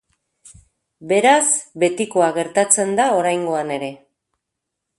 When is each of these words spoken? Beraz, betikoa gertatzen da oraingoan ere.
Beraz, 1.11 1.51
betikoa 1.83 2.29
gertatzen 2.39 2.97
da 3.01 3.07
oraingoan 3.19 3.75
ere. 3.77 3.91